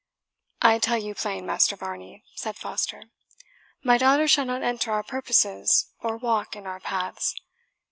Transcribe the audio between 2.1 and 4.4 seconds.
said Foster, "my daughter